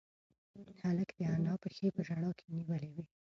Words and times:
هلک 0.81 1.09
د 1.19 1.21
انا 1.35 1.53
پښې 1.63 1.87
په 1.95 2.01
ژړا 2.07 2.29
کې 2.39 2.45
نیولې 2.55 2.89
وې. 2.93 3.03